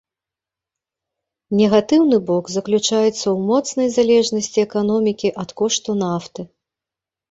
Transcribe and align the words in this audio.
Негатыўны 1.59 2.17
бок 2.31 2.45
заключаецца 2.55 3.07
ў 3.11 3.37
моцнай 3.53 3.87
залежнасці 4.01 4.57
эканомікі 4.67 5.37
ад 5.47 5.59
кошту 5.65 6.03
нафты. 6.05 6.53